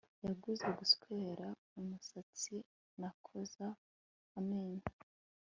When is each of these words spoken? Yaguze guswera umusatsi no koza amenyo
Yaguze 0.25 0.67
guswera 0.79 1.47
umusatsi 1.79 2.55
no 2.99 3.09
koza 3.23 3.67
amenyo 4.37 4.85